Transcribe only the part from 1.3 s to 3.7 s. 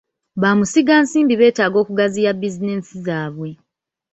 beetaaga okugaziya bizinensi zaabwe.